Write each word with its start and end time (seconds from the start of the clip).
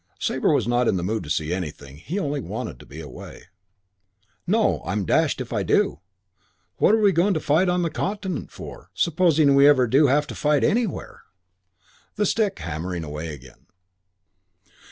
Sabre 0.17 0.51
was 0.51 0.67
not 0.67 0.87
in 0.87 0.97
the 0.97 1.03
mood 1.03 1.23
to 1.25 1.29
see 1.29 1.53
anything. 1.53 1.97
He 1.97 2.17
only 2.17 2.39
wanted 2.41 2.79
to 2.79 2.87
be 2.87 2.99
away. 3.01 3.43
"No, 4.47 4.81
I'm 4.83 5.05
dashed 5.05 5.39
if 5.39 5.53
I 5.53 5.61
do. 5.61 5.99
What 6.77 6.95
are 6.95 6.99
we 6.99 7.11
going 7.11 7.35
to 7.35 7.39
fight 7.39 7.69
on 7.69 7.83
the 7.83 7.91
Continent 7.91 8.49
for 8.49 8.89
supposing 8.95 9.53
we 9.53 9.67
ever 9.67 9.85
do 9.85 10.07
have 10.07 10.25
to 10.25 10.33
fight 10.33 10.63
anywhere?" 10.63 11.21
The 12.15 12.25
stick 12.25 12.57
hammered 12.57 13.03
away 13.03 13.31
again. 13.31 13.67